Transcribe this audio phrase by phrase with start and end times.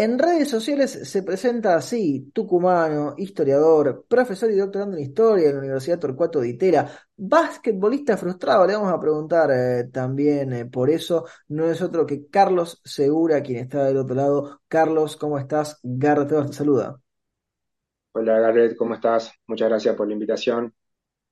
[0.00, 5.58] En redes sociales se presenta así, tucumano, historiador, profesor y doctorando en historia en la
[5.58, 11.26] Universidad Torcuato de Itera, basquetbolista frustrado, le vamos a preguntar eh, también eh, por eso,
[11.48, 14.62] no es otro que Carlos Segura, quien está del otro lado.
[14.68, 15.78] Carlos, ¿cómo estás?
[15.82, 16.98] Garrett te saluda.
[18.12, 19.30] Hola Garrett, ¿cómo estás?
[19.48, 20.72] Muchas gracias por la invitación.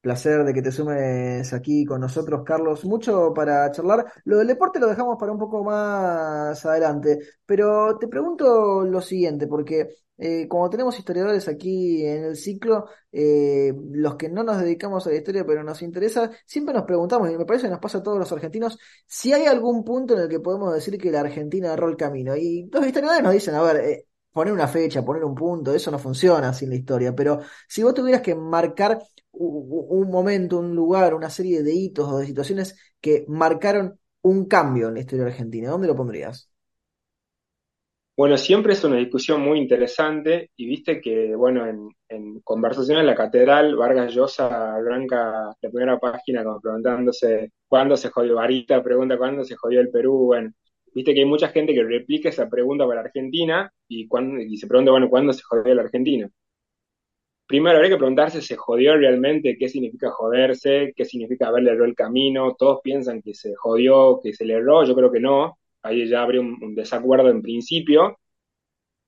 [0.01, 2.85] Placer de que te sumes aquí con nosotros, Carlos.
[2.85, 4.07] Mucho para charlar.
[4.25, 9.49] Lo del deporte lo dejamos para un poco más adelante, pero te pregunto lo siguiente,
[9.49, 15.07] porque eh, como tenemos historiadores aquí en el ciclo, eh, los que no nos dedicamos
[15.07, 17.99] a la historia pero nos interesa, siempre nos preguntamos, y me parece que nos pasa
[17.99, 21.21] a todos los argentinos, si hay algún punto en el que podemos decir que la
[21.21, 22.37] Argentina erró el camino.
[22.37, 25.91] Y los historiadores nos dicen, a ver, eh, poner una fecha, poner un punto, eso
[25.91, 29.01] no funciona sin la historia, pero si vos tuvieras que marcar
[29.33, 34.89] un momento, un lugar, una serie de hitos o de situaciones que marcaron un cambio
[34.89, 36.51] en la historia argentina, ¿dónde lo pondrías?
[38.17, 43.15] Bueno, siempre es una discusión muy interesante y viste que, bueno, en, conversación en la
[43.15, 49.45] catedral, Vargas Llosa arranca la primera página como preguntándose cuándo se jodió Varita, pregunta cuándo
[49.45, 50.53] se jodió el Perú, bueno,
[50.93, 54.09] viste que hay mucha gente que replica esa pregunta para Argentina y,
[54.49, 56.29] y se pregunta, bueno, ¿cuándo se jodió la Argentina?
[57.49, 59.57] Primero habría que preguntarse, ¿se jodió realmente?
[59.59, 60.93] ¿Qué significa joderse?
[60.95, 62.55] ¿Qué significa haberle errado el camino?
[62.59, 65.59] Todos piensan que se jodió, que se le erró, yo creo que no.
[65.83, 68.19] Ahí ya habría un, desacuerdo en principio,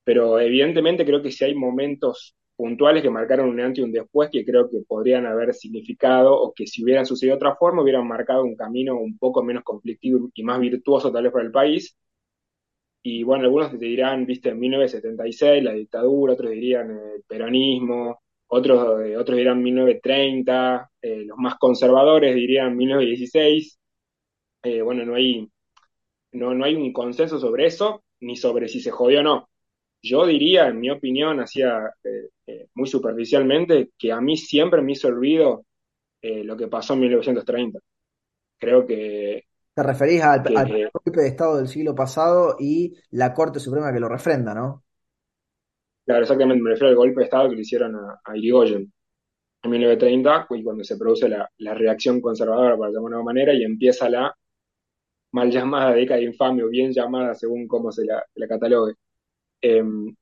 [0.03, 4.29] pero evidentemente creo que si hay momentos puntuales que marcaron un antes y un después
[4.31, 8.07] que creo que podrían haber significado o que si hubieran sucedido de otra forma hubieran
[8.07, 11.95] marcado un camino un poco menos conflictivo y más virtuoso tal vez para el país.
[13.03, 18.19] Y bueno, algunos te dirán, viste, en 1976 la dictadura, otros dirían el peronismo,
[18.53, 23.79] otros, eh, otros dirán 1930, eh, los más conservadores dirían 1916.
[24.63, 25.49] Eh, bueno, no hay,
[26.33, 29.49] no, no hay un consenso sobre eso, ni sobre si se jodió o no.
[30.01, 31.93] Yo diría, en mi opinión, hacía
[32.73, 35.63] muy superficialmente, que a mí siempre me hizo olvido
[36.21, 37.79] lo que pasó en 1930.
[38.57, 39.45] Creo que...
[39.75, 43.99] Te referís al, al golpe de Estado del siglo pasado y la Corte Suprema que
[43.99, 44.83] lo refrenda, ¿no?
[46.05, 48.91] Claro, exactamente, me refiero al golpe de Estado que le hicieron a, Irigoyen
[49.63, 53.63] en 1930, y cuando se produce la, reacción conservadora, por llamarlo de una manera, y
[53.63, 54.35] empieza la
[55.33, 58.95] mal llamada década de infamia, o bien llamada según cómo se la, catalogue.
[59.61, 60.15] Em,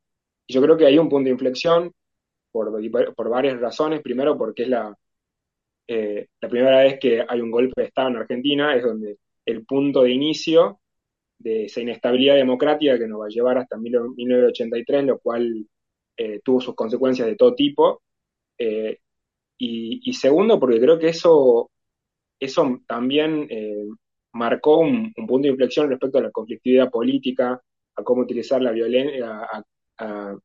[0.48, 1.94] yo creo que hay un punto de inflexión
[2.52, 2.72] por,
[3.16, 4.02] por varias razones.
[4.02, 4.70] Primero, porque es
[5.88, 9.66] eh, la primera vez que hay un golpe de Estado en Argentina, es donde el
[9.66, 10.80] punto de inicio
[11.40, 15.66] de esa inestabilidad democrática que nos va a llevar hasta 1983, lo cual
[16.18, 18.02] eh, tuvo sus consecuencias de todo tipo.
[18.58, 18.98] Eh,
[19.62, 21.70] y, segundo, porque creo que eso,
[22.40, 23.86] eso también eh,
[24.34, 27.62] marcó un, punto de inflexión respecto a la conflictividad política,
[27.96, 29.42] a cómo utilizar la violencia,
[29.98, 30.38] a,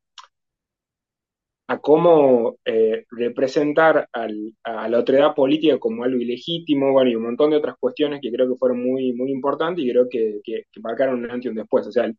[1.81, 7.57] cómo eh, representar a la otredad política como algo ilegítimo, bueno, y un montón de
[7.57, 10.41] otras cuestiones que creo que fueron muy, muy importantes y creo que,
[10.81, 11.87] marcaron un antes y un después.
[11.87, 12.11] O sea,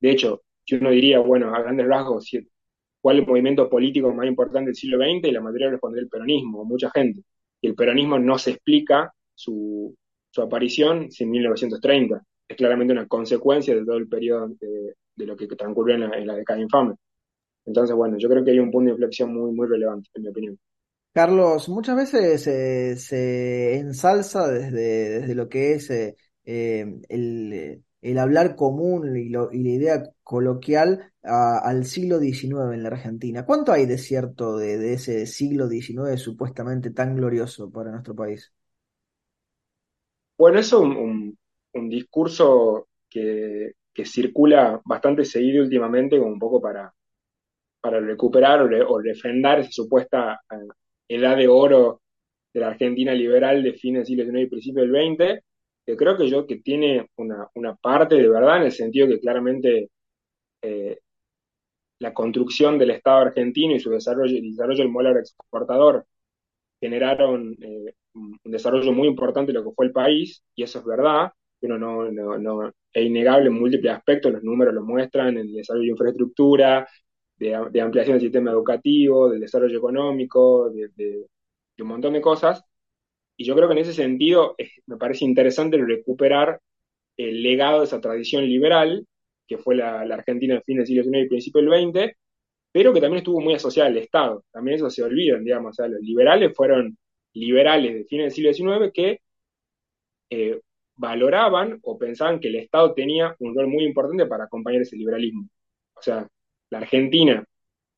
[0.00, 2.30] de hecho, si uno diría, bueno, a grandes rasgos,
[3.00, 5.28] ¿cuál es el movimiento político más importante del siglo XX?
[5.28, 7.22] Y la mayoría responde el peronismo, mucha gente.
[7.60, 9.96] Y el peronismo no se explica su,
[10.36, 12.22] aparición sin 1930.
[12.48, 16.26] Es claramente una consecuencia de todo el periodo de, lo que transcurrió en la, en
[16.26, 16.94] la década infame.
[17.68, 20.28] Entonces, bueno, yo creo que hay un punto de inflexión muy, muy relevante, en mi
[20.30, 20.58] opinión.
[21.12, 27.02] Carlos, muchas veces se ensalza desde, desde, lo que es eh, eh,
[28.00, 33.44] el, hablar común y, la idea coloquial al siglo XIX en la Argentina.
[33.44, 38.50] ¿Cuánto hay de cierto de, ese siglo XIX supuestamente tan glorioso para nuestro país?
[40.38, 41.36] Bueno, es un,
[41.90, 46.94] discurso que, que, circula bastante seguido últimamente, como un poco para,
[47.80, 50.56] para recuperar o, refrendar esa supuesta eh,
[51.08, 52.02] edad de oro
[52.52, 55.42] de la Argentina liberal de fines del siglo XIX y principio del XX,
[55.86, 59.90] que creo que yo que tiene una, parte de verdad en el sentido que claramente
[60.62, 60.98] eh,
[62.00, 66.06] la construcción del Estado argentino y su desarrollo, el desarrollo del modelo exportador
[66.80, 70.84] generaron eh, un desarrollo muy importante de lo que fue el país, y eso es
[70.84, 75.84] verdad, pero no, no, es innegable en múltiples aspectos, los números lo muestran, el desarrollo
[75.84, 76.88] de infraestructura,
[77.38, 81.26] de, ampliación del sistema educativo, del desarrollo económico, de,
[81.78, 82.64] un montón de cosas.
[83.36, 84.56] Y yo creo que en ese sentido
[84.86, 86.60] me parece interesante recuperar
[87.16, 89.06] el legado de esa tradición liberal,
[89.46, 92.16] que fue la, Argentina en fin del siglo XIX y principio del XX,
[92.72, 94.44] pero que también estuvo muy asociada al Estado.
[94.52, 95.70] También eso se olvidan, digamos.
[95.70, 96.98] O sea, los liberales fueron
[97.34, 99.20] liberales de fines del siglo XIX que
[100.30, 100.60] eh,
[100.96, 105.48] valoraban o pensaban que el Estado tenía un rol muy importante para acompañar ese liberalismo.
[105.94, 106.28] O sea,
[106.70, 107.44] la Argentina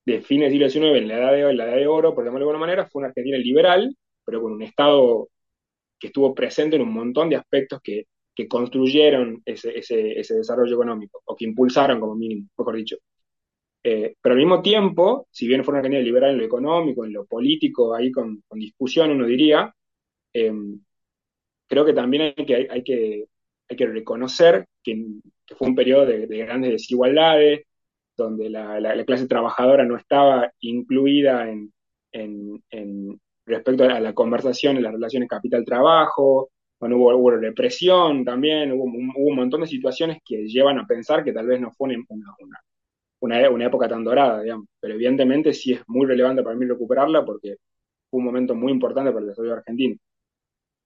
[0.04, 2.46] de fines del siglo XIX, en la edad de, la edad de oro, por llamarlo
[2.46, 3.94] de alguna manera, fue una Argentina liberal,
[4.24, 5.28] pero con un Estado
[5.98, 8.06] que estuvo presente en un montón de aspectos que,
[8.48, 9.70] construyeron ese,
[10.34, 12.96] desarrollo económico, o que impulsaron como mínimo, mejor dicho.
[13.82, 17.12] Eh, pero al mismo tiempo, si bien fue una Argentina liberal en lo económico, en
[17.12, 19.74] lo político, ahí con, discusión, uno diría,
[20.32, 20.52] eh,
[21.66, 23.26] creo que también hay que
[23.68, 25.06] reconocer que,
[25.56, 27.66] fue un periodo de, grandes desigualdades,
[28.20, 31.72] donde la, clase trabajadora no estaba incluida en,
[33.46, 36.50] respecto a la conversación en las relaciones capital-trabajo,
[36.80, 41.46] bueno, hubo, represión también, hubo, un montón de situaciones que llevan a pensar que tal
[41.46, 42.34] vez no fue una,
[43.20, 44.66] una, una, época tan dorada, digamos.
[44.80, 47.56] Pero evidentemente sí es muy relevante para mí recuperarla porque
[48.08, 49.96] fue un momento muy importante para el desarrollo argentino.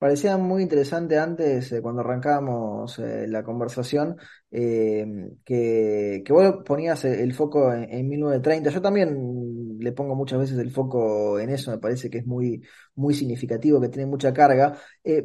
[0.04, 4.18] Parecía muy interesante antes, eh, cuando arrancábamos eh, la conversación,
[4.50, 8.68] eh, que, que, vos ponías el, foco en, 1930.
[8.68, 12.62] Yo también le pongo muchas veces el foco en eso, me parece que es muy,
[12.94, 14.78] muy significativo, que tiene mucha carga.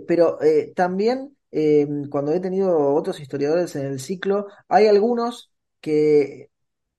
[0.07, 0.37] pero
[0.73, 1.35] también,
[2.09, 5.51] cuando he tenido otros historiadores en el ciclo, hay algunos
[5.81, 6.51] que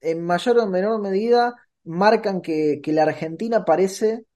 [0.03, 1.55] en mayor o menor medida
[1.85, 4.27] marcan que, que la Argentina parece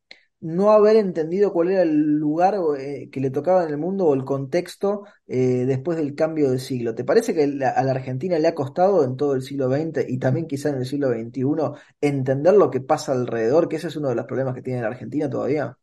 [0.45, 4.15] no haber entendido cuál era el lugar eh, que le tocaba en el mundo o
[4.15, 6.95] el contexto eh, después del cambio de siglo.
[6.95, 10.19] ¿Te parece que a la Argentina le ha costado en todo el siglo XX y
[10.19, 14.11] también quizá en el siglo XXI entender lo que pasa alrededor, que ese es uno
[14.11, 15.79] de los problemas que tiene la Argentina todavía?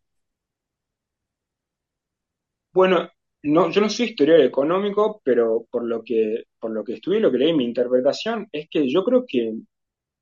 [2.73, 3.09] Bueno,
[3.43, 7.31] no, yo no soy historiador económico, pero por lo que, por lo que estudié, lo
[7.31, 9.53] que leí, mi interpretación es que yo creo que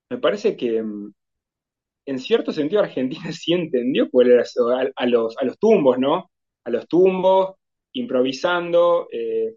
[0.09, 1.13] me parece que mm,
[2.05, 4.43] en cierto sentido Argentina sí entendió cuál era
[4.95, 6.31] a, los, a los tumbos, ¿no?
[6.63, 7.55] A los tumbos,
[7.93, 9.55] improvisando, eh,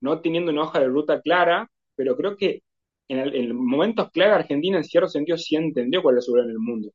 [0.00, 2.62] no teniendo una hoja de ruta clara, pero creo que
[3.08, 6.90] en, momentos clave Argentina en cierto sentido sí entendió cuál era su en el mundo.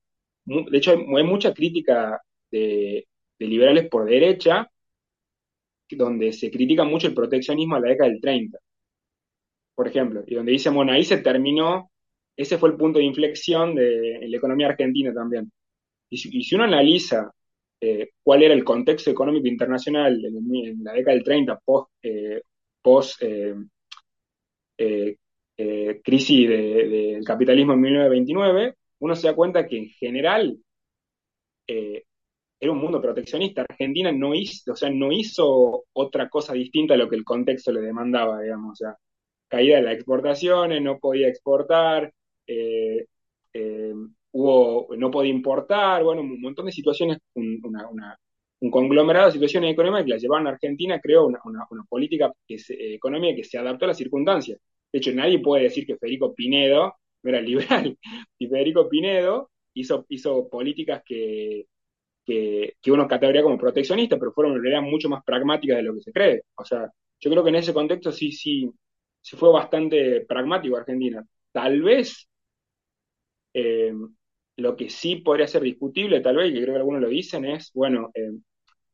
[0.45, 3.07] De hecho, hay, mucha crítica de,
[3.39, 4.69] liberales por derecha,
[5.91, 8.57] donde se critica mucho el proteccionismo a la década del 30,
[9.75, 11.90] por ejemplo, y donde dice, bueno, ahí se terminó
[12.35, 15.51] ese fue el punto de inflexión de la economía argentina también.
[16.09, 17.31] Y si, uno analiza
[17.79, 22.41] eh, cuál era el contexto económico internacional en, la década del 30, post, eh,
[22.81, 23.55] post eh,
[26.03, 30.57] crisis del capitalismo en 1929, uno se da cuenta que en general
[32.61, 33.63] era un mundo proteccionista.
[33.67, 37.71] Argentina no hizo, o sea, no hizo otra cosa distinta a lo que el contexto
[37.71, 38.73] le demandaba, digamos.
[38.73, 38.97] O sea,
[39.47, 42.13] caída de las exportaciones, no podía exportar,
[42.47, 43.05] eh,
[43.53, 43.93] eh,
[44.31, 47.61] hubo, no podía importar, bueno, un montón de situaciones, un,
[48.69, 51.39] conglomerado de situaciones económicas que la llevaron a Argentina, creó una,
[51.89, 54.59] política que económica que se adaptó a las circunstancias.
[54.91, 57.97] De hecho, nadie puede decir que Federico Pinedo no era liberal.
[58.37, 61.65] Y Federico Pinedo hizo, hizo políticas que,
[62.25, 66.11] que, uno categoría como proteccionistas, pero fueron eran mucho más pragmáticas de lo que se
[66.11, 66.43] cree.
[66.55, 68.69] O sea, yo creo que en ese contexto sí, sí,
[69.21, 71.25] sí fue bastante pragmático Argentina.
[71.51, 72.27] Tal vez
[73.53, 73.93] eh,
[74.57, 77.71] lo que sí podría ser discutible, tal vez, y creo que algunos lo dicen, es,
[77.73, 78.31] bueno, eh,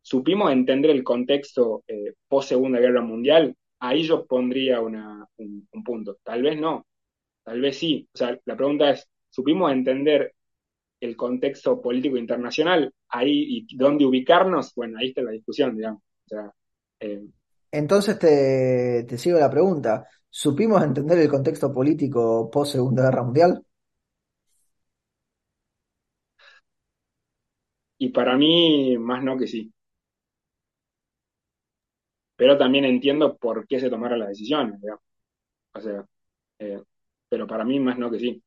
[0.02, 5.28] supimos entender el contexto eh, post Segunda Guerra Mundial, ahí yo pondría un,
[5.86, 6.18] punto.
[6.24, 6.86] Tal vez no,
[7.44, 8.08] tal vez sí.
[8.14, 10.34] O sea, la pregunta es, ¿supimos entender
[11.00, 12.92] el contexto político internacional?
[13.10, 14.74] Ahí, ¿y dónde ubicarnos?
[14.76, 16.02] Bueno, ahí está la discusión, digamos.
[17.72, 20.08] Entonces te, te sigo la pregunta.
[20.30, 23.64] ¿Supimos entender el contexto político post Segunda Guerra Mundial?
[28.00, 29.72] Y para mí, más no que sí.
[32.36, 34.80] Pero también entiendo por qué se tomaron las decisiones,
[35.74, 36.06] O sea,
[36.60, 36.82] eh,
[37.30, 38.44] pero para mí, más no que sí.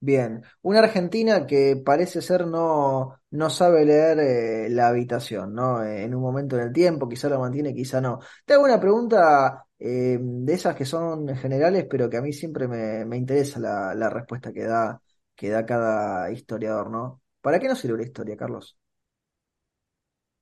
[0.00, 5.82] Bien, una Argentina que parece ser no, no sabe leer eh, la habitación, ¿no?
[5.84, 8.20] en un momento en el tiempo, quizá lo mantiene, quizá no.
[8.44, 12.68] Te hago una pregunta eh, de esas que son generales, pero que a mí siempre
[12.68, 15.02] me, me interesa la, la respuesta que da,
[15.34, 17.20] que da cada historiador, ¿no?
[17.48, 18.76] ¿Para qué nos sirve la historia, Carlos?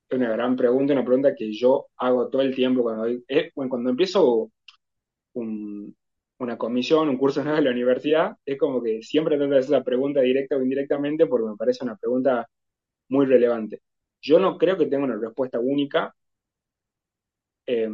[0.09, 3.91] Es una gran pregunta, una pregunta que yo hago todo el tiempo cuando, eh, cuando
[3.91, 4.51] empiezo
[5.35, 5.97] un,
[6.39, 9.77] una comisión, un curso nuevo de la universidad, es como que siempre trato de hacer
[9.77, 12.49] esa pregunta directa o indirectamente porque me parece una pregunta
[13.09, 13.83] muy relevante.
[14.21, 16.13] Yo no creo que tenga una respuesta única.
[17.67, 17.89] Eh,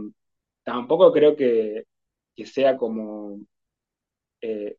[0.65, 1.85] tampoco creo que,
[2.47, 3.41] sea como
[4.41, 4.77] eh,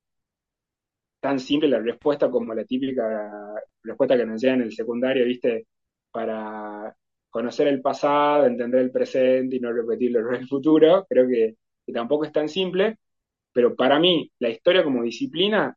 [1.23, 5.67] tan simple la respuesta como la típica respuesta que nos llega en el secundario, ¿viste?
[6.11, 6.93] Para
[7.29, 11.05] conocer el pasado, entender el presente y no repetirlo en el futuro.
[11.07, 11.55] Creo que,
[11.93, 12.97] tampoco es tan simple,
[13.53, 15.73] pero para mí la historia como disciplina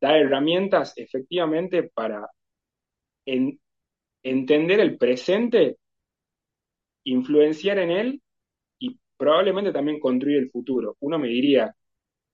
[0.00, 2.28] da herramientas efectivamente para
[4.24, 5.76] entender el presente,
[7.04, 8.22] influenciar en él
[8.80, 10.96] y probablemente también construir el futuro.
[10.98, 11.72] Uno me diría,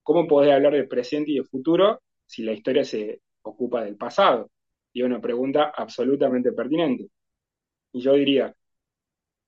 [0.04, 4.50] ¿cómo podés hablar del presente y del futuro si la historia se ocupa del pasado?
[4.92, 7.08] Y es una pregunta absolutamente pertinente.
[7.92, 8.54] Y yo diría,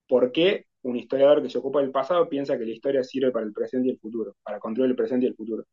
[0.07, 3.45] ¿por qué un historiador que se ocupa del pasado piensa que la historia sirve para
[3.45, 5.65] el presente y el futuro, para construir el presente y el futuro?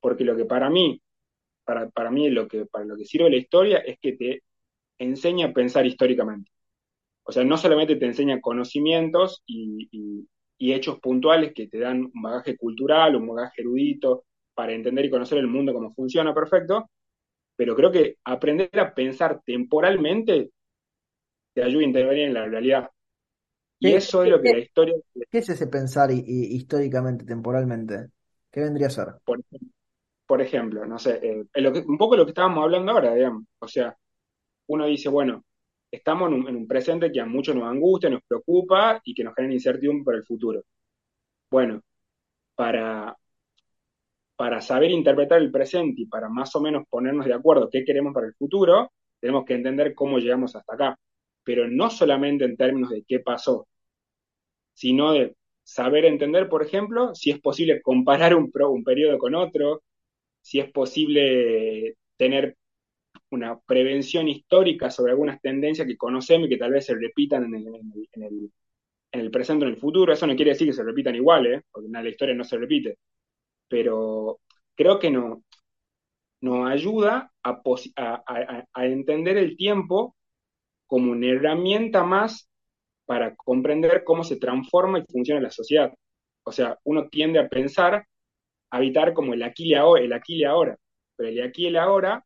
[0.00, 1.02] Porque lo que para mí,
[1.64, 4.42] para, para mí lo que, para lo que sirve la historia es que te
[4.98, 6.50] enseña a pensar históricamente.
[7.24, 10.26] O sea, no solamente te enseña conocimientos y,
[10.58, 14.24] hechos puntuales que te dan un bagaje cultural, un bagaje erudito,
[14.54, 16.90] para entender y conocer el mundo cómo funciona perfecto,
[17.54, 20.50] pero creo que aprender a pensar temporalmente
[21.54, 22.90] te ayuda a intervenir en la realidad.
[23.78, 24.94] Y eso es lo que la historia...
[25.30, 28.08] ¿Qué es ese pensar históricamente, temporalmente?
[28.50, 29.06] ¿Qué vendría a ser?
[30.26, 33.44] Por, ejemplo, no sé, eh, un poco lo que estábamos hablando ahora, digamos.
[33.60, 33.96] O sea,
[34.66, 35.44] uno dice, bueno,
[35.90, 39.54] estamos en un, presente que a muchos nos angustia, nos preocupa y que nos genera
[39.54, 40.64] incertidumbre para el futuro.
[41.50, 41.82] Bueno,
[42.54, 43.16] para,
[44.36, 48.14] para saber interpretar el presente y para más o menos ponernos de acuerdo qué queremos
[48.14, 50.98] para el futuro, tenemos que entender cómo llegamos hasta acá.
[51.44, 53.66] Pero no solamente en términos de qué pasó,
[54.74, 59.82] sino de saber entender, por ejemplo, si es posible comparar un, un periodo con otro,
[60.40, 62.56] si es posible tener
[63.30, 68.50] una prevención histórica sobre algunas tendencias que conocemos y que tal vez se repitan en
[69.12, 70.12] el, presente o en el futuro.
[70.12, 71.62] Eso no quiere decir que se repitan igual, ¿eh?
[71.70, 72.98] porque la historia no se repite.
[73.68, 74.40] Pero
[74.74, 75.44] creo que no,
[76.40, 77.62] nos ayuda a,
[78.72, 80.16] a, entender el tiempo
[80.86, 82.48] como una herramienta más
[83.04, 85.92] para comprender cómo se transforma y funciona la sociedad.
[86.44, 88.06] O sea, uno tiende a pensar, a
[88.76, 90.76] habitar como el aquí y el ahora,
[91.16, 92.24] pero el aquí y el ahora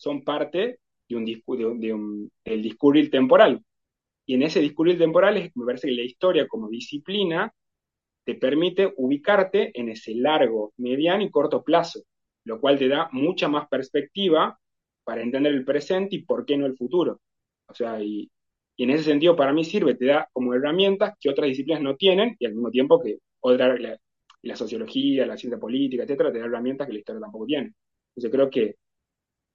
[0.00, 0.78] son parte
[1.08, 3.62] de un, de un, del discurrir temporal.
[4.24, 7.52] Y en ese discurrir temporal es, me parece que la historia como disciplina
[8.24, 12.00] te permite ubicarte en ese largo, mediano y corto plazo,
[12.44, 14.58] lo cual te da mucha más perspectiva
[15.04, 17.20] para entender el presente y por qué no el futuro.
[17.66, 18.30] O sea, y,
[18.78, 22.36] en ese sentido para mí sirve, te da como herramientas que otras disciplinas no tienen
[22.38, 23.98] y al mismo tiempo que otra, la,
[24.42, 27.74] la sociología, la ciencia política, etcétera, te da herramientas que la historia tampoco tiene.
[28.14, 28.76] Entonces creo que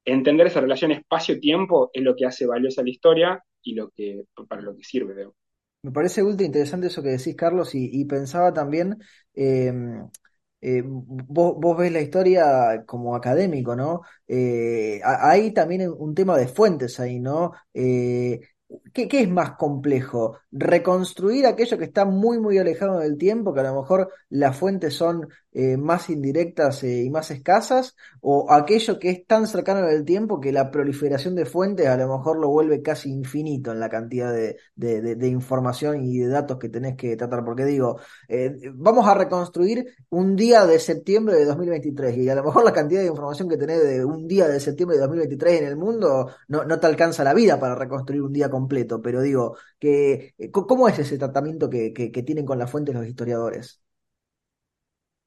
[0.05, 4.61] entender esa relación espacio-tiempo es lo que hace valiosa la historia y lo que, para
[4.61, 5.27] lo que sirve.
[5.81, 8.97] Me parece ultra interesante eso que decís, Carlos, y, pensaba también,
[9.33, 10.07] em,
[10.61, 14.01] eh, vos, vos, ves la historia como académico, ¿no?
[14.27, 17.51] Eh, hay también un tema de fuentes ahí, ¿no?
[17.73, 18.39] Eh,
[18.93, 20.39] ¿Qué, es más complejo?
[20.51, 24.95] ¿Reconstruir aquello que está muy, muy alejado del tiempo, que a lo mejor las fuentes
[24.95, 27.95] son eh, más indirectas eh, y más escasas?
[28.21, 32.17] ¿O aquello que es tan cercano del tiempo que la proliferación de fuentes a lo
[32.17, 36.95] mejor lo vuelve casi infinito en la cantidad de, información y de datos que tenés
[36.95, 37.43] que tratar?
[37.43, 42.43] Porque digo, eh, vamos a reconstruir un día de septiembre de 2023 y a lo
[42.43, 45.67] mejor la cantidad de información que tenés de un día de septiembre de 2023 en
[45.67, 49.55] el mundo no, no te alcanza la vida para reconstruir un día completo, pero digo,
[49.79, 51.91] que, ¿cómo es ese tratamiento que,
[52.25, 53.81] tienen con las fuentes los historiadores?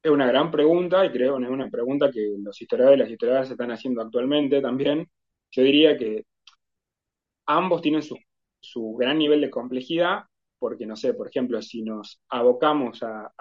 [0.02, 3.10] Es una gran pregunta y creo que es una pregunta que los historiadores y las
[3.10, 5.08] historiadoras se están haciendo actualmente también.
[5.50, 6.24] Yo diría que
[7.46, 8.16] ambos tienen su,
[8.60, 10.24] su gran nivel de complejidad,
[10.58, 13.32] porque no sé, por ejemplo, si nos abocamos a,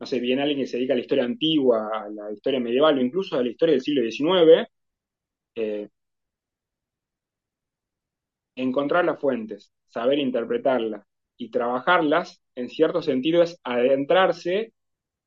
[0.00, 2.98] no sé, bien alguien que se dedica a la historia antigua, a la historia medieval
[2.98, 4.68] o incluso a la historia del siglo XIX,
[5.56, 5.88] eh,
[8.56, 11.04] encontrar las fuentes, saber interpretarlas
[11.36, 14.72] y trabajarlas, en cierto sentido es adentrarse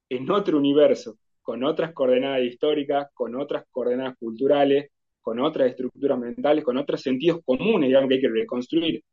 [0.10, 4.92] en otro universo, con otras coordenadas históricas, con otras coordenadas culturales,
[5.22, 9.04] con otras estructuras mentales, con otros sentidos comunes, digamos, que hay que reconstruir.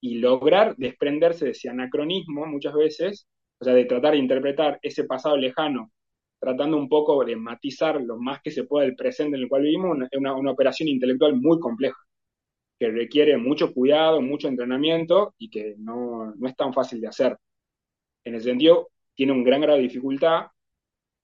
[0.00, 3.28] Y lograr desprenderse de ese anacronismo muchas veces,
[3.58, 5.92] o sea, de tratar de interpretar ese pasado lejano,
[6.38, 9.62] tratando un poco de matizar lo más que se pueda el presente en el cual
[9.62, 11.98] vivimos, es una, una operación intelectual muy compleja
[12.80, 17.36] que requiere mucho cuidado, mucho entrenamiento y que no, es tan fácil de hacer.
[18.24, 18.88] En ese sentido,
[19.20, 20.46] tiene un gran grado de dificultad,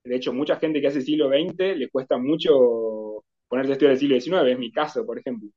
[0.04, 3.98] de hecho, mucha gente que hace siglo XX le cuesta mucho ponerse a estudiar el
[3.98, 5.48] siglo XIX, es mi caso, por ejemplo.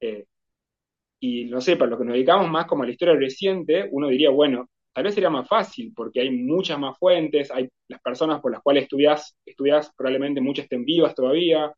[0.00, 0.26] Eh,
[1.18, 4.06] y no sé, para los que nos dedicamos más como a la historia reciente, uno
[4.06, 8.40] diría, bueno, tal vez sería más fácil, porque hay muchas más fuentes, hay las personas
[8.40, 11.72] por las cuales estudias, probablemente muchas estén vivas todavía,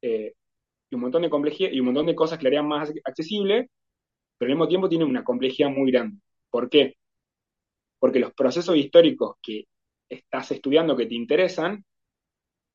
[0.00, 0.32] eh,
[0.90, 3.68] y un montón de complejidad, y un montón de cosas que le harían más accesible,
[4.38, 6.18] pero al mismo tiempo tiene una complejidad muy grande.
[6.50, 6.96] ¿Por qué?
[8.02, 9.66] Porque los procesos históricos que
[10.08, 11.84] estás estudiando que te interesan,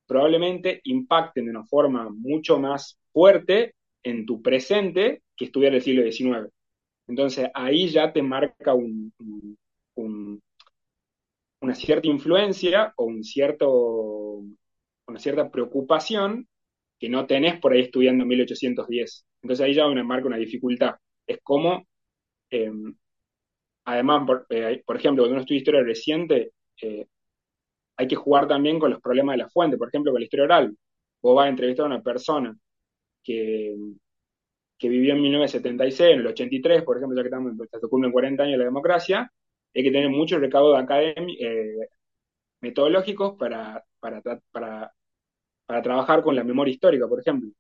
[0.06, 6.10] probablemente impacten de una forma mucho más fuerte en tu presente que estudiar el siglo
[6.10, 6.50] XIX.
[7.08, 9.12] Entonces ahí ya te marca un,
[11.60, 14.46] una cierta influencia o un cierto,
[15.08, 16.48] una cierta preocupación
[16.98, 19.26] que no tenés por ahí estudiando 1810.
[19.42, 20.96] Entonces ahí ya me marca una dificultad.
[21.28, 21.86] Es como,
[22.50, 22.72] eh,
[23.88, 26.52] además, eh, por, ejemplo, cuando uno estudia historia reciente,
[26.82, 27.08] eh,
[27.98, 30.46] hay que jugar también con los problemas de la fuente, por ejemplo, con la historia
[30.46, 30.78] oral.
[31.22, 32.56] Vos vas a entrevistar a una persona
[33.24, 33.76] que,
[34.82, 38.54] vivió en 1976, en el 83, por ejemplo, ya que estamos, se cumplen 40 años
[38.54, 39.32] de la democracia,
[39.74, 41.88] hay que tener muchos recaudos eh,
[42.62, 43.84] metodológicos para,
[45.84, 47.52] trabajar con la memoria histórica, por ejemplo.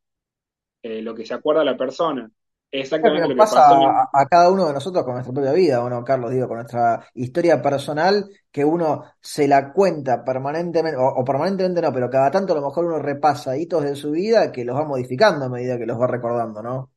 [0.84, 2.29] Eh, lo que se acuerda la persona,
[2.71, 6.03] exactamente lo que pasa a, cada uno de nosotros con nuestra propia vida, ¿o no,
[6.03, 6.31] Carlos?
[6.31, 12.09] Digo, con nuestra historia personal, que uno se la cuenta permanentemente, o, permanentemente no, pero
[12.09, 15.45] cada tanto a lo mejor uno repasa hitos de su vida que los va modificando
[15.45, 16.91] a medida que los va recordando, ¿no?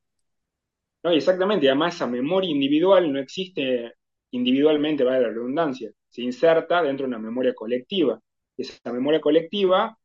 [1.03, 3.95] No, exactamente, además esa memoria individual no existe
[4.33, 8.21] individualmente, vale la redundancia, se inserta dentro de una memoria colectiva.
[8.57, 9.97] Esa memoria colectiva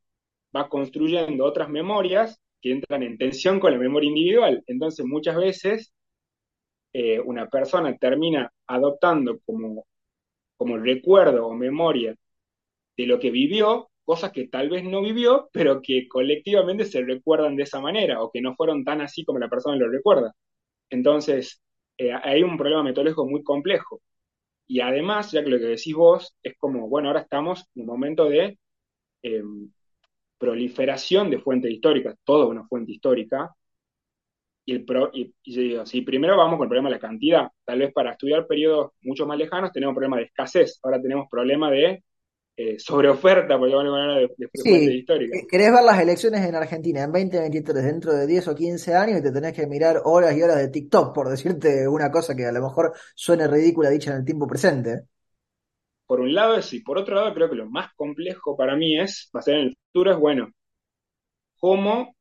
[0.55, 4.63] va construyendo otras memorias que entran en tensión con la memoria individual.
[4.67, 5.93] Entonces, muchas veces
[6.93, 9.85] eh, una persona termina adoptando como,
[10.57, 12.15] como recuerdo o memoria
[12.97, 17.55] de lo que vivió, cosas que tal vez no vivió, pero que colectivamente se recuerdan
[17.55, 20.33] de esa manera o que no fueron tan así como la persona lo recuerda.
[20.89, 21.62] Entonces,
[21.97, 24.01] eh, hay un problema metodológico muy complejo.
[24.67, 27.88] Y además, ya que lo que decís vos es como, bueno, ahora estamos en un
[27.88, 28.58] momento de
[29.23, 29.71] em,
[30.45, 33.53] proliferación de fuentes históricas, toda una fuente histórica.
[34.63, 37.93] Y, el yo digo, si primero vamos con el problema de la cantidad, tal vez
[37.93, 42.03] para estudiar periodos mucho más lejanos tenemos problema de escasez, ahora tenemos problema de
[42.58, 44.97] eh, sobre oferta, por llamarlo de de, de sí.
[44.99, 45.38] histórica.
[45.49, 49.23] Querés ver las elecciones en Argentina en 2023 dentro de 10 o 15 años y
[49.23, 52.51] te tenés que mirar horas y horas de TikTok, por decirte una cosa que a
[52.51, 55.01] lo mejor suene ridícula dicha en el tiempo presente.
[56.08, 59.00] Por un lado eso, y por otro lado creo que lo más complejo para mí
[59.00, 60.52] es, va a ser en el futuro, es bueno,
[61.58, 62.15] cómo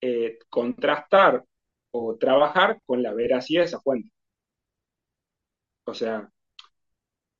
[0.00, 1.44] eh, contrastar
[1.92, 4.10] o trabajar con la veracidad de esa fuente.
[5.84, 6.28] O sea,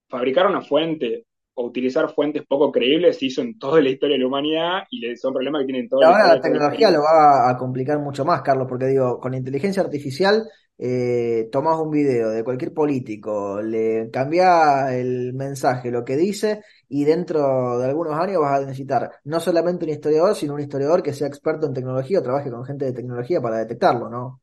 [0.08, 1.26] fabricar una fuente
[1.62, 5.32] utilizar fuentes poco creíbles se hizo en toda la historia de la humanidad y son
[5.32, 6.04] problemas que tienen todos.
[6.04, 10.42] Ahora la, tecnología lo va a complicar mucho más, Carlos, porque digo, con inteligencia artificial
[10.82, 17.04] eh, tomás un video de cualquier político, le cambiás el mensaje, lo que dice, y
[17.04, 21.12] dentro de algunos años vas a necesitar no solamente un historiador, sino un historiador que
[21.12, 24.40] sea experto en tecnología o trabaje con gente de tecnología para detectarlo, ¿no?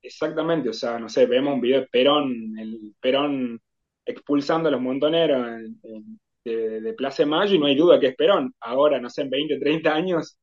[0.00, 3.60] Exactamente, o sea, no sé, vemos un video de Perón, el Perón
[4.06, 5.44] expulsando a los montoneros
[6.44, 8.54] de, Plaza de Mayo y no hay duda que es Perón.
[8.60, 10.38] Ahora, no sé, en 20, 30 años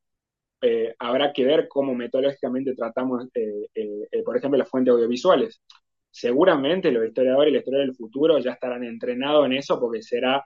[0.67, 5.61] eh, habrá que ver cómo metodológicamente tratamos, eh, eh, por ejemplo, las fuentes audiovisuales.
[6.09, 10.43] Seguramente los historiadores y la historia del futuro ya estarán entrenados en eso porque será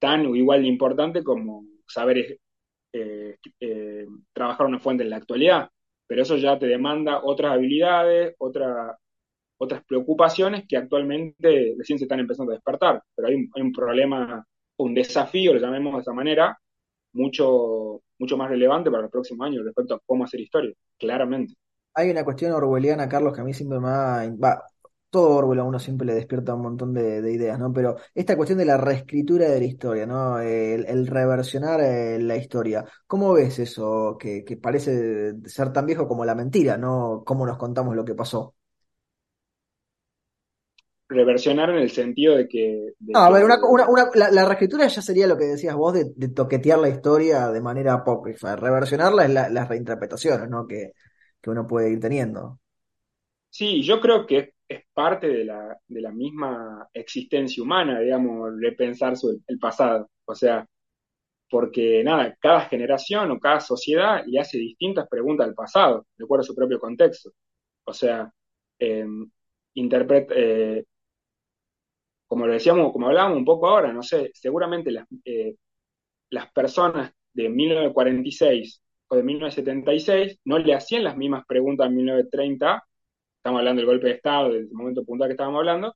[0.00, 2.38] tan o igual de importante como saber
[4.32, 5.68] trabajar una fuente en la actualidad.
[6.08, 8.98] Pero eso ya te demanda otras habilidades, otra,
[9.58, 13.02] otras preocupaciones que actualmente recién se están empezando a despertar.
[13.14, 14.44] Pero hay un, hay un problema,
[14.78, 16.58] un desafío, lo llamemos de esa manera,
[17.12, 21.54] mucho, mucho más relevante para los próximos años respecto a cómo hacer historia, claramente.
[21.94, 24.64] Hay una cuestión orwelliana, Carlos, que a mí siempre me va,
[25.10, 27.70] todo Orwell a uno siempre le despierta un montón de, ideas, ¿no?
[27.72, 30.40] Pero esta cuestión de la reescritura de la historia, ¿no?
[30.40, 32.86] El, reversionar eh, la historia.
[33.06, 37.22] ¿Cómo ves eso que, que, parece ser tan viejo como la mentira, ¿no?
[37.26, 38.54] ¿Cómo nos contamos lo que pasó?
[41.12, 42.92] Reversionar en el sentido de que...
[43.00, 43.56] no, a ver, una,
[43.88, 47.94] una, la, reescritura ya sería lo que decías vos de, toquetear la historia de manera
[47.94, 48.56] apócrifa.
[48.56, 50.66] Reversionarla es las reinterpretaciones ¿no?
[50.66, 50.92] que,
[51.46, 52.60] uno puede ir teniendo.
[53.50, 59.14] Sí, yo creo que es parte de la, de la misma existencia humana, digamos, repensar
[59.46, 60.08] el pasado.
[60.24, 60.66] O sea,
[61.52, 66.40] porque nada, cada generación o cada sociedad le hace distintas preguntas al pasado, de acuerdo
[66.40, 67.32] a su propio contexto.
[67.84, 68.32] O sea,
[68.78, 69.04] eh,
[69.74, 70.84] interpreta, eh,
[72.32, 75.54] como lo decíamos, como hablábamos un poco ahora, no sé, seguramente las, eh,
[76.30, 82.82] las personas de 1946 o de 1976 no le hacían las mismas preguntas en 1930,
[83.36, 85.94] estamos hablando del golpe de Estado, del momento puntual que estábamos hablando,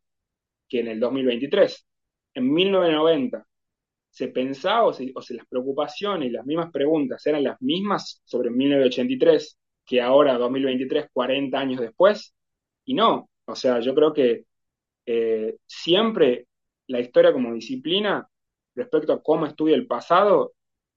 [0.68, 1.87] que en el 2023.
[2.35, 3.46] En 1990
[4.11, 9.59] se pensaba o, si las preocupaciones y las mismas preguntas eran las mismas sobre 1983
[9.87, 12.35] que ahora 2023, 40 años después,
[12.85, 14.44] y no, o sea, yo creo que
[15.07, 16.47] eh, siempre
[16.88, 18.29] la historia como disciplina
[18.75, 20.53] respecto a cómo estudia el pasado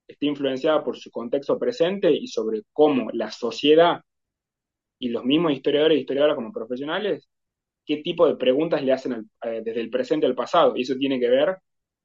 [0.07, 4.01] está influenciada por su contexto presente y sobre cómo la sociedad
[4.99, 7.29] y los mismos historiadores y historiadoras como profesionales,
[7.85, 10.75] qué tipo de preguntas le hacen eh, desde el presente al pasado.
[10.75, 11.57] Y eso tiene que ver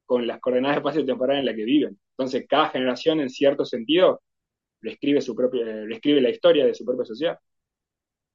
[0.07, 1.99] con las coordenadas de espacio temporal en las que viven.
[2.11, 4.23] Entonces, cada generación, en cierto sentido,
[4.81, 5.35] le escribe, su
[5.91, 7.39] escribe la historia de su propia sociedad.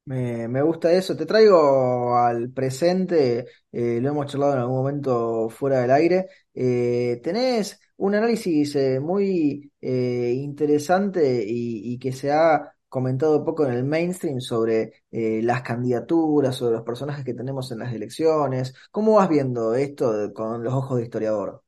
[0.04, 1.16] Me, gusta eso.
[1.16, 6.26] Te traigo al presente, eh, lo hemos charlado en algún momento fuera del aire.
[6.52, 13.84] Eh, tenés un análisis eh, muy interesante y, que se ha comentado poco en el
[13.84, 18.74] mainstream sobre las candidaturas, sobre los personajes que tenemos en las elecciones.
[18.90, 21.62] ¿Cómo vas viendo esto con los ojos de historiador?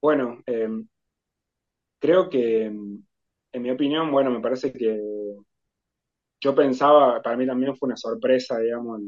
[0.00, 0.42] Bueno,
[1.98, 4.98] creo que, en mi opinión, bueno, me parece que
[6.40, 9.00] yo pensaba, para mí también fue una sorpresa, digamos,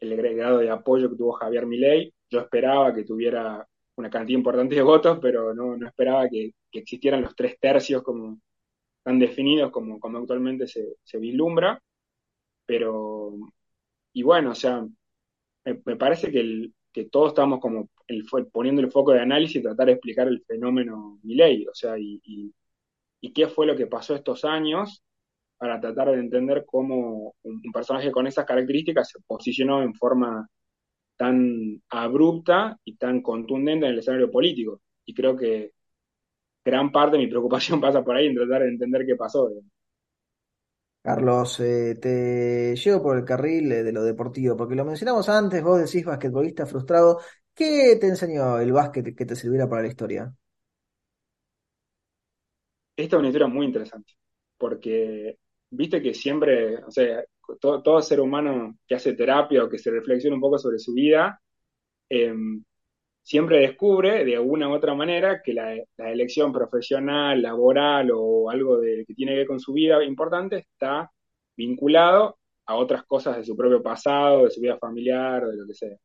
[0.00, 2.12] el, grado de apoyo que tuvo Javier Milei.
[2.28, 7.22] Yo esperaba que tuviera una cantidad importante de votos, pero no, no esperaba que, existieran
[7.22, 8.40] los tres tercios como
[9.02, 11.80] tan definidos como, como actualmente se, se vislumbra.
[12.66, 13.34] Pero,
[14.12, 14.86] y bueno, o sea,
[15.64, 19.86] me, parece que, que todos estamos como el, poniendo el foco de análisis y tratar
[19.86, 22.20] de explicar el fenómeno Milei, o sea, y,
[23.20, 25.02] y qué fue lo que pasó estos años
[25.60, 30.48] para tratar de entender cómo un, personaje con esas características se posicionó en forma
[31.18, 34.80] tan abrupta y tan contundente en el escenario político.
[35.04, 35.72] Y creo que
[36.64, 39.50] gran parte de mi preocupación pasa por ahí en tratar de entender qué pasó.
[41.02, 45.62] Carlos, eh, te llevo por el carril eh, de lo deportivo, porque lo mencionamos antes,
[45.62, 47.20] vos decís basquetbolista frustrado.
[47.54, 50.32] ¿Qué te enseñó el básquet que te sirviera para la historia?
[52.96, 54.14] Esta es una historia muy interesante,
[54.56, 55.36] porque
[55.70, 57.24] viste que siempre, o sea,
[57.60, 61.40] todo, ser humano que hace terapia o que se reflexiona un poco sobre su vida,
[62.08, 62.62] em,
[63.22, 69.04] siempre descubre de alguna u otra manera que la, elección profesional, laboral o algo de,
[69.06, 71.10] que tiene que ver con su vida importante está
[71.56, 75.74] vinculado a otras cosas de su propio pasado, de su vida familiar, de lo que
[75.74, 75.96] sea.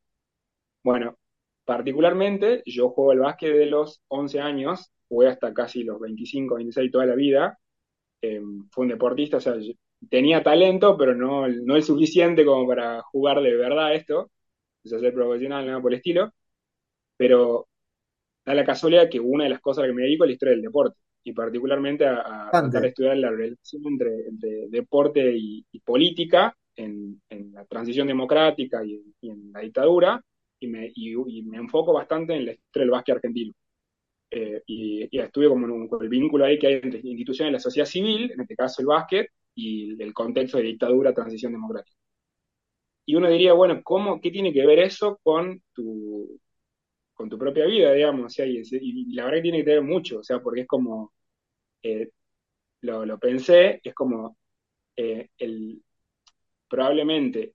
[0.82, 1.16] Bueno,
[1.64, 6.90] particularmente yo juego el básquet de los 11 años, jugué hasta casi los 25, 26
[6.92, 7.58] toda la vida,
[8.22, 9.54] eh, fue un deportista, o sea,
[10.10, 14.30] tenía talento, pero no, no el suficiente como para jugar de verdad esto,
[14.84, 16.32] o sea, ser profesional, nada por el estilo,
[17.16, 17.68] pero
[18.44, 20.54] da la casualidad que una de las cosas a que me dedico es la historia
[20.54, 24.10] del deporte, y particularmente a, tratar de estudiar la relación entre,
[24.68, 27.20] deporte y, política en,
[27.52, 30.22] la transición democrática y, en la dictadura,
[30.60, 33.52] y me, y me enfoco bastante en la historia del básquet argentino.
[34.38, 37.86] Eh, y, estuve como un, el vínculo ahí que hay entre instituciones de la sociedad
[37.86, 41.96] civil, en este caso el básquet, y el contexto de dictadura, transición democrática.
[43.06, 46.38] Y uno diría, bueno, ¿cómo, ¿qué tiene que ver eso con tu,
[47.14, 48.38] con tu propia vida, digamos?
[48.38, 51.12] y, la verdad que tiene que ver mucho, o sea, porque es como,
[51.82, 52.10] eh,
[52.82, 54.36] lo, lo, pensé, es como
[54.96, 55.82] eh, el,
[56.68, 57.54] probablemente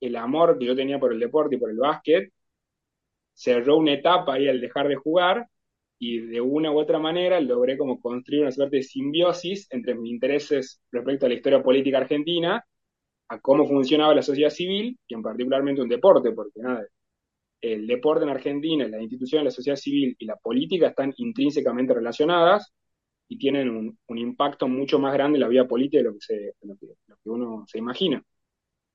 [0.00, 2.32] el amor que yo tenía por el deporte y por el básquet
[3.34, 5.46] cerró una etapa ahí al dejar de jugar
[6.02, 10.10] y de una u otra manera logré como construir una suerte de simbiosis entre mis
[10.10, 12.64] intereses respecto a la historia política argentina,
[13.28, 16.86] a cómo funcionaba la sociedad civil y en particularmente un deporte, porque nada,
[17.60, 21.92] el deporte en Argentina, la institución de la sociedad civil y la política están intrínsecamente
[21.94, 22.72] relacionadas
[23.28, 26.54] y tienen un, impacto mucho más grande en la vida política de lo que, se,
[26.62, 28.24] lo que, uno se imagina.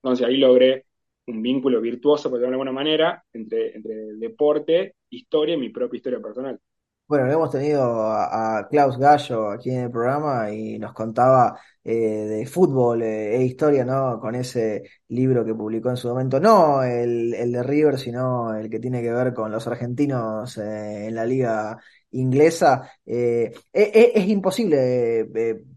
[0.02, 0.86] Entonces ahí logré
[1.28, 6.20] un vínculo virtuoso, por de alguna manera, entre, entre deporte, historia y mi propia historia
[6.20, 6.60] personal.
[7.08, 12.46] Bueno, hemos tenido a, Klaus Gallo aquí en el programa y nos contaba eh, de
[12.48, 14.20] fútbol eh, e historia, ¿no?
[14.20, 18.80] Con ese libro que publicó en su momento, no el, de River, sino el que
[18.80, 21.78] tiene que ver con los argentinos eh, en la liga
[22.10, 22.90] inglesa.
[23.06, 25.30] E, e, es imposible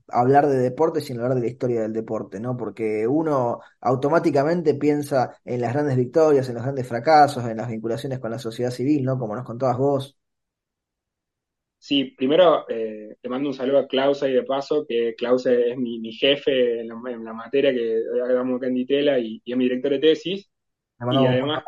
[0.08, 2.56] hablar de deporte sin hablar de la historia del deporte, ¿no?
[2.56, 8.18] Porque uno automáticamente piensa en las grandes victorias, en los grandes fracasos, en las vinculaciones
[8.18, 9.18] con la sociedad civil, ¿no?
[9.18, 10.17] Como nos contabas vos.
[11.78, 15.76] Sí, primero eh, te mando un saludo a Klaus ahí de paso, que Klaus es
[15.76, 18.00] mi, jefe en la, materia que
[18.34, 20.50] damos acá en Ditela y, es mi director de tesis.
[21.00, 21.62] Y además,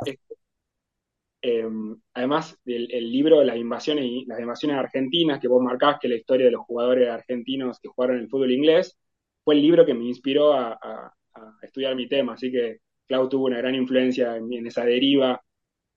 [1.42, 1.66] Eh,
[2.12, 6.46] además, el, el, libro Las invasiones, las invasiones argentinas, que vos marcás, que la historia
[6.46, 8.98] de los jugadores argentinos que jugaron el fútbol inglés,
[9.44, 12.34] fue el libro que me inspiró a, a, a estudiar mi tema.
[12.34, 15.40] Así que Clau tuvo una gran influencia en, en esa deriva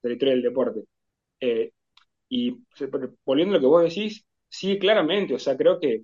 [0.02, 0.84] de la historia del deporte.
[1.40, 1.72] Eh,
[2.30, 2.58] y
[3.26, 6.04] volviendo a lo que vos decís, sí, claramente, o sea, creo que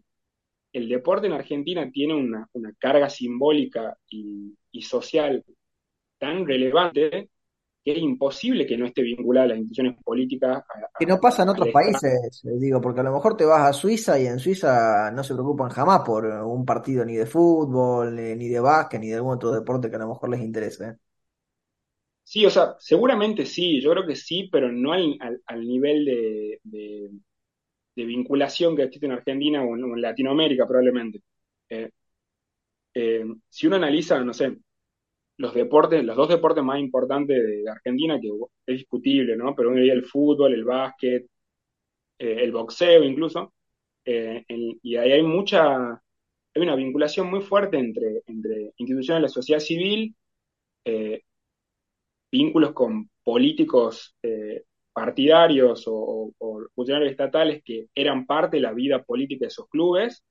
[0.71, 5.43] el deporte en Argentina tiene una, una carga simbólica y, y, social
[6.19, 7.29] tan relevante
[7.83, 10.57] que es imposible que no esté vinculada a las instituciones políticas.
[10.57, 13.73] A, que no pasa en otros países, digo, porque a lo mejor te vas a
[13.73, 18.47] Suiza y en Suiza no se preocupan jamás por un partido ni de fútbol, ni
[18.47, 20.97] de básquet, ni de algún otro deporte que a lo mejor les interese.
[22.29, 26.05] Sí, o sea, seguramente sí, yo creo que sí, pero no al, nivel
[26.63, 27.09] de,
[27.95, 31.21] vinculación que existe en Argentina o en, Latinoamérica probablemente.
[31.69, 31.89] Eh,
[32.93, 34.57] eh, si uno analiza, no sé,
[35.37, 38.29] los deportes, los dos deportes más importantes de, Argentina, que
[38.67, 39.55] es discutible, ¿no?
[39.55, 41.25] Pero uno diría el fútbol, el básquet,
[42.19, 43.53] eh, el boxeo incluso,
[44.05, 49.59] y ahí hay mucha, hay una vinculación muy fuerte entre, entre instituciones de la sociedad
[49.59, 50.15] civil,
[52.31, 56.31] vínculos con políticos eh, partidarios o,
[56.75, 60.23] funcionarios estatales que eran parte de la vida política de esos clubes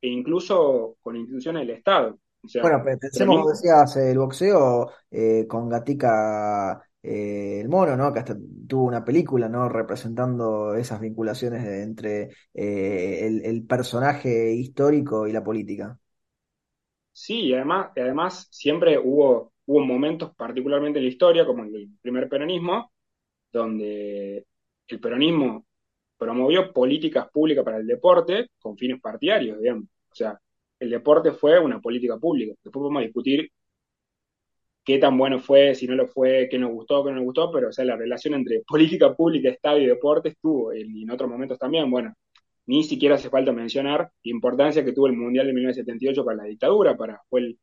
[0.00, 2.18] e incluso con instituciones del Estado.
[2.42, 8.12] O sea, bueno, pensemos, como decías, el boxeo eh, con Gatica eh, el mono, ¿no?
[8.12, 9.68] Que hasta tuvo una película, ¿no?
[9.68, 15.96] Representando esas vinculaciones entre eh, el, el, personaje histórico y la política.
[17.12, 21.88] Sí, además, y además siempre hubo hubo momentos, particularmente en la historia, como en el
[22.00, 22.90] primer peronismo,
[23.52, 24.46] donde
[24.88, 25.66] el peronismo
[26.16, 29.84] promovió políticas públicas para el deporte con fines partidarios, digamos.
[29.84, 30.40] O sea,
[30.80, 32.54] el deporte fue una política pública.
[32.64, 33.50] Después podemos discutir
[34.84, 37.52] qué tan bueno fue, si no lo fue, qué nos gustó, qué no nos gustó,
[37.52, 41.28] pero o sea, la relación entre política pública, Estado y deporte estuvo, y en otros
[41.28, 42.14] momentos también, bueno,
[42.66, 46.44] ni siquiera hace falta mencionar la importancia que tuvo el Mundial de 1978 para la
[46.44, 47.58] dictadura, para, fue el,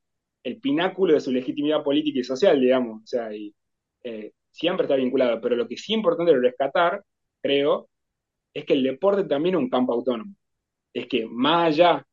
[0.45, 3.03] el pináculo de su legitimidad política y social, digamos.
[3.03, 3.53] O sea, y,
[4.03, 5.41] eh, siempre está vinculado.
[5.41, 7.03] Pero lo que sí es importante rescatar,
[7.41, 7.89] creo,
[8.53, 10.35] es que el deporte también es un campo autónomo.
[10.93, 12.07] Es que más allá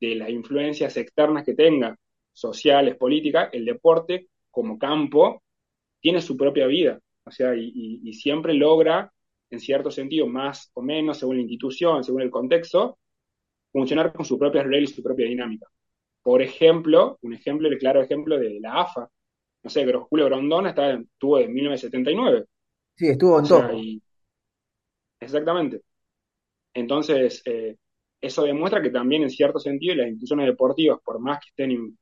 [0.00, 1.96] de las influencias externas que tenga,
[2.32, 5.42] sociales, políticas, el deporte como campo
[6.00, 6.98] tiene su propia vida.
[7.24, 9.12] O sea, y, y, y siempre logra,
[9.50, 12.98] en cierto sentido, más o menos, según la institución, según el contexto,
[13.72, 15.68] funcionar con sus propias reglas y su propia dinámica.
[16.22, 19.08] Por ejemplo, un ejemplo, el claro ejemplo de la AFA.
[19.62, 22.46] No sé, pero Julio Grondona estaba, estuvo en 1979.
[22.96, 23.78] Sí, estuvo en o sea, todo.
[23.78, 24.02] Y,
[25.18, 25.82] exactamente.
[26.74, 27.76] Entonces, eh,
[28.20, 31.98] eso demuestra que también, en cierto sentido, las instituciones deportivas, por más que estén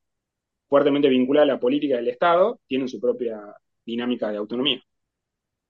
[0.69, 3.41] fuertemente vinculadas a la política del Estado, tienen su propia
[3.85, 4.83] dinámica de autonomía.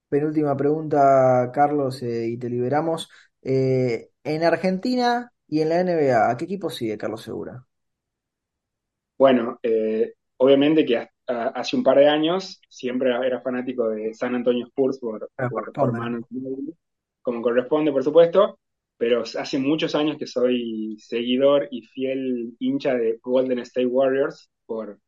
[0.08, 3.10] Penúltima pregunta, Carlos, eh, y te liberamos.
[3.42, 7.67] Eh, en Argentina y en la NBA, ¿a qué equipo sigue Carlos Segura?
[9.18, 14.66] Bueno, eh, obviamente que hace un par de años siempre era fanático de San Antonio
[14.66, 15.92] Spurs por, Ah, por, por
[17.22, 18.58] como corresponde, por supuesto,
[18.96, 24.98] pero hace muchos años que soy seguidor y fiel hincha de Golden State Warriors por,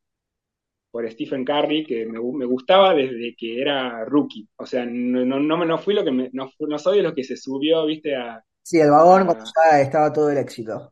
[0.91, 4.47] por Stephen Curry, que me, gu- me gustaba desde que era rookie.
[4.57, 7.13] O sea, no, no, no, me- no fui lo que me, no, soy de los
[7.13, 9.33] que se subió, viste, a, Sí, el vagón cuando
[9.83, 10.91] estaba todo el éxito.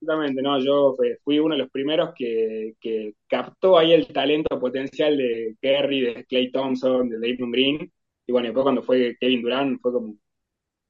[0.00, 5.16] Exactamente, no, yo fui uno de los primeros que, que captó ahí el talento potencial
[5.16, 7.92] de Kerry, de Clay Thompson, de Draymond Green,
[8.26, 10.14] y bueno, después cuando fue Kevin Durant fue como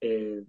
[0.01, 0.43] eh,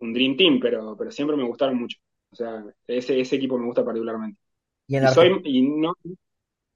[0.00, 1.98] un Dream Team, pero, pero siempre me gustaron mucho,
[2.30, 4.40] o sea, ese, ese equipo me gusta particularmente.
[4.88, 5.94] Y en Y Argentina, soy, y no,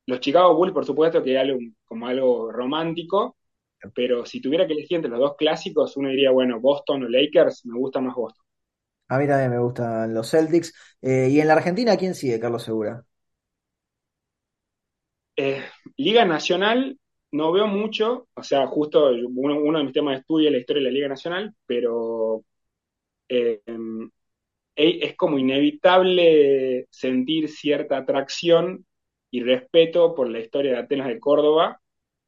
[0.06, 3.36] los Chicago Bulls, por supuesto, que es algo, como algo romántico,
[3.94, 7.66] pero si tuviera que elegir entre los dos clásicos, uno diría, bueno, Boston o Lakers,
[7.66, 8.44] me gusta más Boston.
[9.08, 10.74] A mí también me gustan los Celtics.
[11.00, 13.04] Eh, y en la Argentina, ¿quién sigue, Carlos Segura?
[15.36, 15.62] Eh,
[15.96, 16.98] Liga Nacional
[17.30, 20.82] no veo mucho, o sea, justo uno, de mis temas de estudio es la historia
[20.82, 22.42] de la Liga Nacional, pero
[23.28, 23.60] eh,
[24.76, 28.86] es como inevitable sentir cierta atracción
[29.30, 31.80] y respeto por la historia de Atenas de Córdoba,